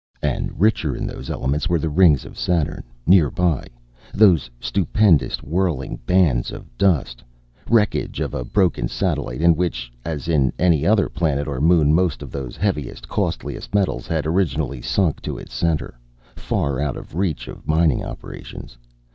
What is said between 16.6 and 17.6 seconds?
out of reach